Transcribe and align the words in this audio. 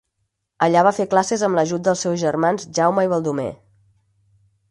Allà 0.67 0.81
va 0.87 0.93
fer 0.99 1.05
classes 1.11 1.43
amb 1.47 1.59
l'ajut 1.59 1.83
dels 1.89 2.01
seus 2.07 2.17
germans 2.23 2.67
Jaume 2.79 3.05
i 3.09 3.13
Baldomer. 3.13 3.49